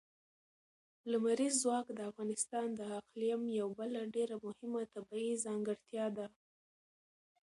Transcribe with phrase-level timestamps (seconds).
[1.11, 6.27] لمریز ځواک د افغانستان د اقلیم یوه بله ډېره مهمه طبیعي ځانګړتیا ده.